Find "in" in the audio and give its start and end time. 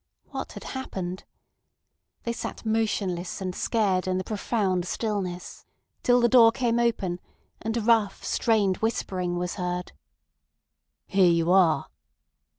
4.07-4.17